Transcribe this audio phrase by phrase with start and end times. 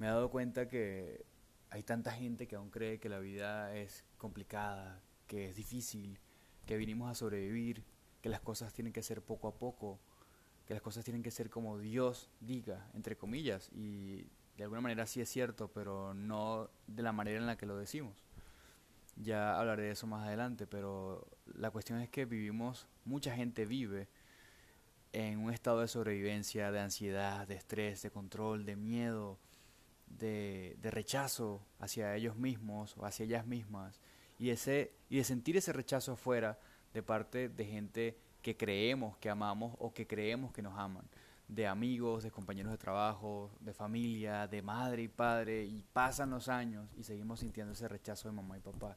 [0.00, 1.26] me he dado cuenta que
[1.68, 6.18] hay tanta gente que aún cree que la vida es complicada, que es difícil,
[6.64, 7.84] que vinimos a sobrevivir,
[8.22, 10.00] que las cosas tienen que ser poco a poco,
[10.64, 14.26] que las cosas tienen que ser como Dios diga, entre comillas, y
[14.56, 17.76] de alguna manera sí es cierto, pero no de la manera en la que lo
[17.76, 18.24] decimos.
[19.16, 24.08] Ya hablaré de eso más adelante, pero la cuestión es que vivimos, mucha gente vive
[25.12, 29.38] en un estado de sobrevivencia, de ansiedad, de estrés, de control, de miedo,
[30.10, 34.00] de, de rechazo hacia ellos mismos o hacia ellas mismas,
[34.38, 36.58] y, ese, y de sentir ese rechazo afuera
[36.94, 41.04] de parte de gente que creemos que amamos o que creemos que nos aman,
[41.46, 46.48] de amigos, de compañeros de trabajo, de familia, de madre y padre, y pasan los
[46.48, 48.96] años y seguimos sintiendo ese rechazo de mamá y papá.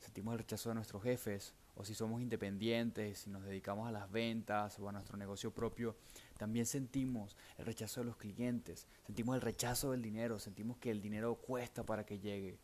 [0.00, 4.10] Sentimos el rechazo de nuestros jefes, o si somos independientes, si nos dedicamos a las
[4.10, 5.96] ventas o a nuestro negocio propio,
[6.40, 11.02] también sentimos el rechazo de los clientes, sentimos el rechazo del dinero, sentimos que el
[11.02, 12.58] dinero cuesta para que llegue,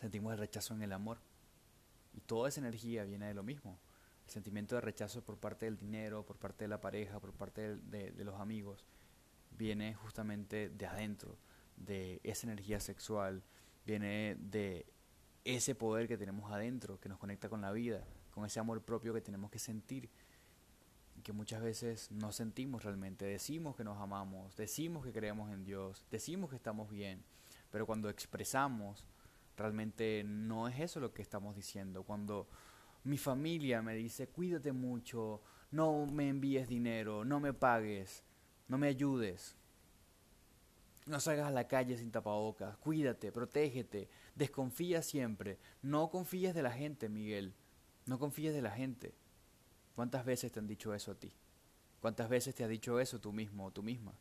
[0.00, 1.18] sentimos el rechazo en el amor.
[2.12, 3.78] Y toda esa energía viene de lo mismo.
[4.26, 7.76] El sentimiento de rechazo por parte del dinero, por parte de la pareja, por parte
[7.76, 8.84] de, los amigos,
[9.56, 11.38] viene justamente de adentro,
[11.76, 13.44] de esa energía sexual,
[13.86, 14.84] viene de
[15.44, 19.14] ese poder que tenemos adentro, que nos conecta con la vida, con ese amor propio
[19.14, 20.10] que tenemos que sentir,
[21.22, 23.24] que muchas veces no sentimos realmente.
[23.24, 27.22] Decimos que nos amamos, decimos que creemos en Dios, decimos que estamos bien,
[27.70, 29.06] pero cuando expresamos
[29.60, 32.02] Realmente no es eso lo que estamos diciendo.
[32.02, 32.48] Cuando
[33.04, 38.24] mi familia me dice, cuídate mucho, no me envíes dinero, no me pagues,
[38.68, 39.58] no me ayudes,
[41.04, 46.72] no salgas a la calle sin tapabocas, cuídate, protégete, desconfía siempre, no confíes de la
[46.72, 47.52] gente, Miguel,
[48.06, 49.12] no confíes de la gente.
[49.94, 51.32] ¿Cuántas veces te han dicho eso a ti?
[52.00, 54.14] ¿Cuántas veces te ha dicho eso tú mismo o tú misma?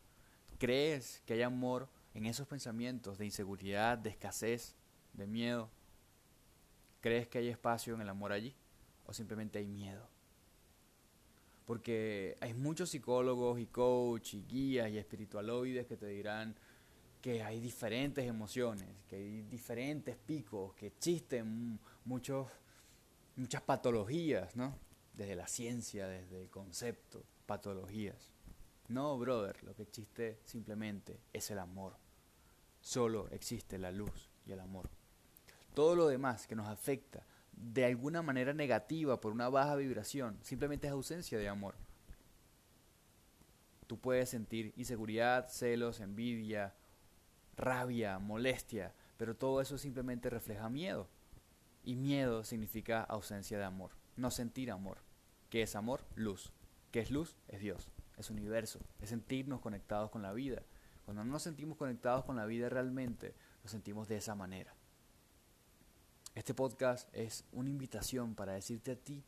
[0.57, 4.75] ¿Crees que hay amor en esos pensamientos de inseguridad, de escasez,
[5.13, 5.69] de miedo?
[7.01, 8.53] ¿Crees que hay espacio en el amor allí?
[9.05, 10.05] ¿O simplemente hay miedo?
[11.65, 16.55] Porque hay muchos psicólogos y coach y guías y espiritualoides que te dirán
[17.21, 22.47] que hay diferentes emociones, que hay diferentes picos, que existen muchos,
[23.35, 24.75] muchas patologías, ¿no?
[25.19, 28.31] Desde la ciencia, desde el concepto, patologías.
[28.87, 31.97] No, brother, lo que existe simplemente es el amor.
[32.79, 34.89] Solo existe la luz y el amor.
[35.73, 40.87] Todo lo demás que nos afecta de alguna manera negativa por una baja vibración simplemente
[40.87, 41.75] es ausencia de amor.
[43.87, 46.73] Tú puedes sentir inseguridad, celos, envidia,
[47.57, 51.09] rabia, molestia, pero todo eso simplemente refleja miedo.
[51.83, 55.08] Y miedo significa ausencia de amor, no sentir amor.
[55.49, 56.05] ¿Qué es amor?
[56.15, 56.51] Luz.
[56.91, 57.35] ¿Qué es luz?
[57.47, 60.63] Es Dios, es universo, es sentirnos conectados con la vida.
[61.05, 63.33] Cuando no nos sentimos conectados con la vida realmente,
[63.63, 64.73] nos sentimos de esa manera.
[66.35, 69.23] Este podcast es una invitación para decirte a ti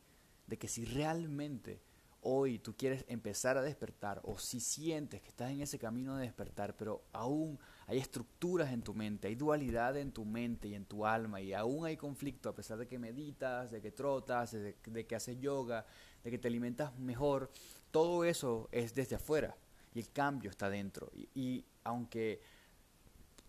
[0.45, 1.81] de que si realmente
[2.21, 6.23] hoy tú quieres empezar a despertar o si sientes que estás en ese camino de
[6.23, 10.85] despertar, pero aún hay estructuras en tu mente, hay dualidad en tu mente y en
[10.85, 14.75] tu alma y aún hay conflicto a pesar de que meditas, de que trotas, de,
[15.07, 15.85] que haces yoga,
[16.23, 17.51] de que te alimentas mejor,
[17.89, 19.55] todo eso es desde afuera
[19.93, 21.11] y el cambio está dentro.
[21.13, 22.41] y, y aunque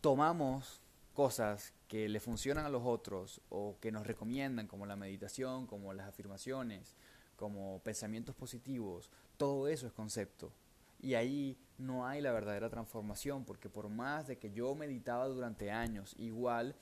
[0.01, 0.81] tomamos
[1.13, 5.93] cosas que le funcionan a los otros o que nos recomiendan, como la meditación, como
[5.93, 6.97] las afirmaciones,
[7.37, 10.53] como pensamientos positivos, todo eso es concepto.
[11.01, 15.71] Y ahí no hay la verdadera transformación, porque por más de que yo meditaba durante
[15.71, 16.77] años, igual,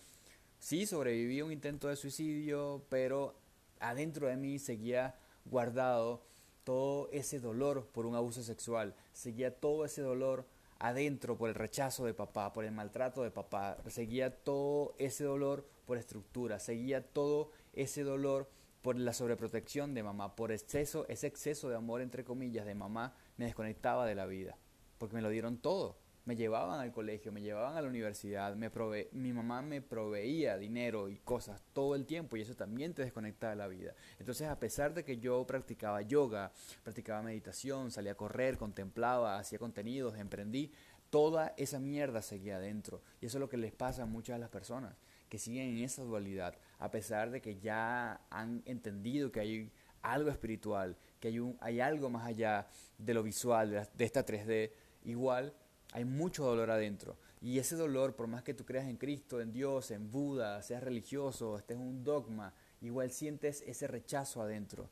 [0.59, 3.35] sí sobreviví a un intento de suicidio, pero
[3.81, 5.17] adentro de mí seguía
[5.47, 6.23] guardado
[6.65, 10.47] todo ese dolor por un abuso sexual, seguía todo ese dolor
[10.79, 15.67] adentro por el rechazo de papá, por el maltrato de papá, seguía todo ese dolor
[15.87, 18.49] por estructura, seguía todo ese dolor
[18.83, 23.15] por la sobreprotección de mamá, por exceso, ese exceso de amor entre comillas de mamá
[23.37, 24.57] me desconectaba de la vida,
[24.99, 28.71] porque me lo dieron todo me llevaban al colegio, me llevaban a la universidad, me
[28.71, 33.03] prove mi mamá me proveía dinero y cosas todo el tiempo y eso también te
[33.03, 33.95] desconecta de la vida.
[34.19, 39.59] Entonces, a pesar de que yo practicaba yoga, practicaba meditación, salía a correr, contemplaba, hacía
[39.59, 40.73] contenidos, emprendí,
[41.09, 43.03] toda esa mierda seguía adentro.
[43.21, 44.95] Y eso es lo que les pasa a muchas de las personas
[45.31, 49.73] que siguen en esa dualidad, a pesar de que ya han entendido que hay
[50.03, 52.67] algo espiritual, que hay, hay algo más allá
[52.99, 54.73] de lo visual, de, esta 3D,
[55.05, 55.55] igual
[55.93, 57.17] hay mucho dolor adentro.
[57.41, 60.83] Y ese dolor, por más que tú creas en Cristo, en Dios, en Buda, seas
[60.83, 64.91] religioso, estés un dogma, igual sientes ese rechazo adentro.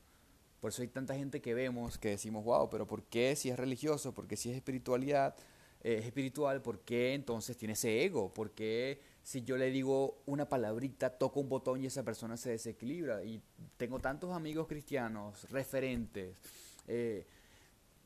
[0.60, 3.58] Por eso hay tanta gente que vemos que decimos, wow, pero ¿por qué si es
[3.58, 4.14] religioso?
[4.14, 5.34] ¿Por qué si es espiritualidad?
[5.82, 8.32] es espiritual, ¿por qué entonces tiene ese ego?
[8.32, 12.48] ¿Por qué si yo le digo una palabrita, toco un botón y esa persona se
[12.48, 13.22] desequilibra?
[13.24, 13.42] Y
[13.76, 16.38] tengo tantos amigos cristianos, referentes,
[16.86, 17.26] eh,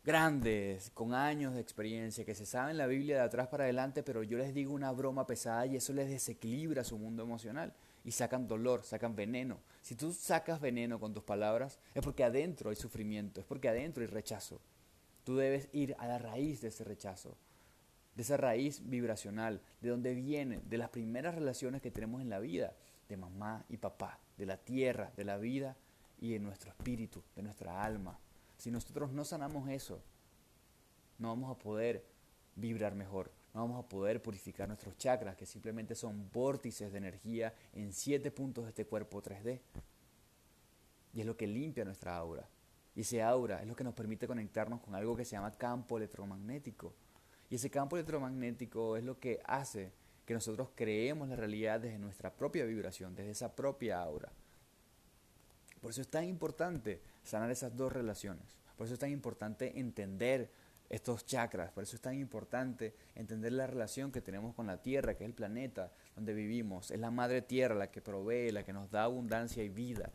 [0.05, 4.25] grandes, con años de experiencia, que se saben la Biblia de atrás para adelante, pero
[4.25, 7.73] yo les digo una broma pesada y eso les desequilibra su mundo emocional.
[8.05, 9.61] Y sacan dolor, sacan veneno.
[9.81, 14.03] Si tú sacas veneno con tus palabras, es porque adentro hay sufrimiento, es porque adentro
[14.03, 14.61] hay rechazo.
[15.23, 17.37] Tú debes ir a la raíz de ese rechazo,
[18.15, 22.41] de esa raíz vibracional, de donde viene, de las primeras relaciones que tenemos en la
[22.41, 22.75] vida,
[23.09, 25.77] de mamá y papá, de la tierra, de la vida
[26.21, 28.19] y de nuestro espíritu, de nuestra alma.
[28.57, 30.03] Si nosotros no sanamos eso,
[31.19, 32.05] no vamos a poder
[32.55, 37.55] vibrar mejor, no vamos a poder purificar nuestros chakras, que simplemente son vórtices de energía
[37.73, 39.61] en siete puntos de este cuerpo 3D.
[41.15, 42.49] Y es lo que limpia nuestra aura.
[42.95, 45.97] Y ese aura es lo que nos permite conectarnos con algo que se llama campo
[45.97, 46.95] electromagnético.
[47.53, 49.93] Y ese campo electromagnético es lo que hace
[50.25, 54.33] que nosotros creemos la realidad desde nuestra propia vibración, desde esa propia aura.
[55.83, 58.57] Por eso es tan importante sanar esas dos relaciones.
[58.75, 60.51] Por eso es tan importante entender
[60.89, 61.71] estos chakras.
[61.73, 65.29] Por eso es tan importante entender la relación que tenemos con la Tierra, que es
[65.29, 66.91] el planeta donde vivimos.
[66.91, 70.11] Es la madre Tierra la que provee, la que nos da abundancia y vida.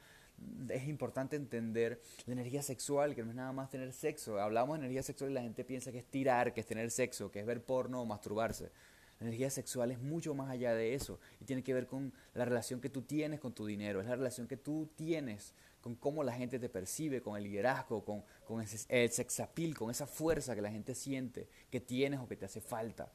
[0.69, 4.39] Es importante entender la energía sexual, que no es nada más tener sexo.
[4.39, 7.31] Hablamos de energía sexual y la gente piensa que es tirar, que es tener sexo,
[7.31, 8.71] que es ver porno o masturbarse.
[9.19, 12.45] La energía sexual es mucho más allá de eso y tiene que ver con la
[12.45, 16.23] relación que tú tienes con tu dinero, es la relación que tú tienes con cómo
[16.23, 20.61] la gente te percibe, con el liderazgo, con, con el sexapil, con esa fuerza que
[20.61, 23.11] la gente siente que tienes o que te hace falta.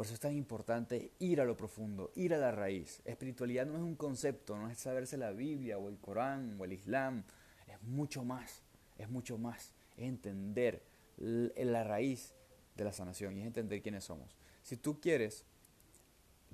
[0.00, 3.02] Por eso es tan importante ir a lo profundo, ir a la raíz.
[3.04, 6.72] Espiritualidad no es un concepto, no es saberse la Biblia o el Corán o el
[6.72, 7.22] Islam,
[7.66, 8.62] es mucho más,
[8.96, 10.82] es mucho más, es entender
[11.18, 12.32] la raíz
[12.76, 14.34] de la sanación y es entender quiénes somos.
[14.62, 15.44] Si tú quieres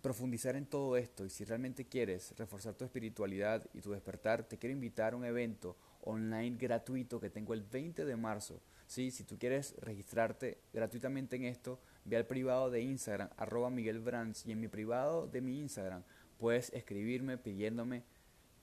[0.03, 4.59] profundizar en todo esto y si realmente quieres reforzar tu espiritualidad y tu despertar, te
[4.59, 8.61] quiero invitar a un evento online gratuito que tengo el 20 de marzo.
[8.89, 9.13] ¿sí?
[9.13, 14.47] Si tú quieres registrarte gratuitamente en esto, ve al privado de Instagram, arroba Miguel Brands,
[14.47, 16.03] y en mi privado de mi Instagram
[16.39, 18.05] puedes escribirme pidiéndome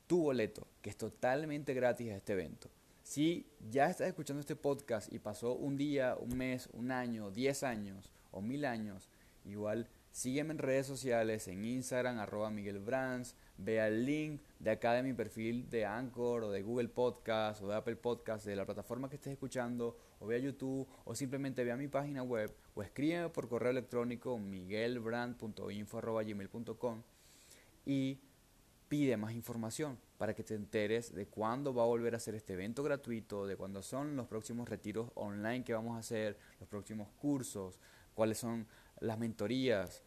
[0.07, 2.69] tu boleto, que es totalmente gratis a este evento.
[3.03, 7.63] Si ya estás escuchando este podcast y pasó un día, un mes, un año, diez
[7.63, 9.09] años o mil años,
[9.43, 14.93] igual sígueme en redes sociales, en Instagram, arroba Miguel Brands, vea el link de acá
[14.93, 18.65] de mi perfil de Anchor o de Google Podcast o de Apple Podcast, de la
[18.65, 23.29] plataforma que estés escuchando, o vea YouTube, o simplemente vea mi página web, o escríbeme
[23.29, 27.01] por correo electrónico miguelbrand.info.gmail.com
[27.85, 28.19] y
[28.87, 32.53] pide más información para que te enteres de cuándo va a volver a hacer este
[32.53, 37.07] evento gratuito, de cuándo son los próximos retiros online que vamos a hacer, los próximos
[37.19, 37.79] cursos,
[38.13, 38.67] cuáles son
[39.03, 40.01] las mentorías,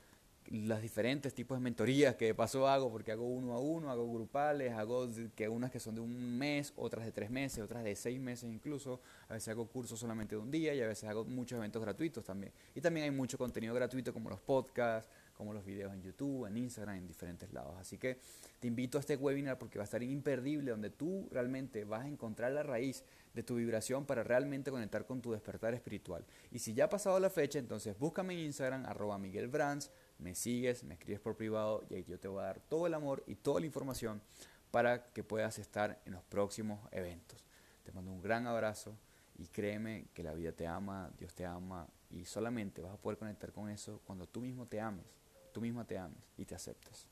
[0.48, 4.12] los diferentes tipos de mentorías que de paso hago, porque hago uno a uno, hago
[4.12, 7.94] grupales, hago que unas que son de un mes, otras de tres meses, otras de
[7.96, 11.24] seis meses incluso, a veces hago cursos solamente de un día y a veces hago
[11.24, 12.52] muchos eventos gratuitos también.
[12.74, 16.56] Y también hay mucho contenido gratuito como los podcasts, como los videos en YouTube, en
[16.56, 17.76] Instagram, en diferentes lados.
[17.78, 18.18] Así que
[18.58, 22.08] te invito a este webinar porque va a estar imperdible, donde tú realmente vas a
[22.08, 23.04] encontrar la raíz
[23.34, 26.24] de tu vibración para realmente conectar con tu despertar espiritual.
[26.50, 30.34] Y si ya ha pasado la fecha, entonces búscame en Instagram, arroba Miguel Brands, me
[30.34, 33.22] sigues, me escribes por privado y ahí yo te voy a dar todo el amor
[33.26, 34.22] y toda la información
[34.70, 37.44] para que puedas estar en los próximos eventos.
[37.84, 38.96] Te mando un gran abrazo
[39.38, 43.18] y créeme que la vida te ama, Dios te ama y solamente vas a poder
[43.18, 45.04] conectar con eso cuando tú mismo te ames
[45.56, 47.08] tú misma te ames y te aceptes.